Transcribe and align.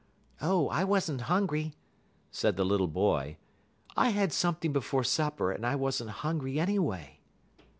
"Oh, 0.41 0.67
I 0.69 0.83
wasn't 0.83 1.21
hungry," 1.29 1.75
said 2.31 2.57
the 2.57 2.65
little 2.65 2.87
boy. 2.87 3.37
"I 3.95 4.09
had 4.09 4.33
something 4.33 4.73
before 4.73 5.03
supper, 5.03 5.51
and 5.51 5.63
I 5.63 5.75
wasn't 5.75 6.09
hungry 6.09 6.59
anyway." 6.59 7.19